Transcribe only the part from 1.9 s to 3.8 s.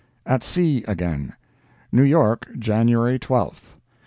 NEW YORK, January 12th.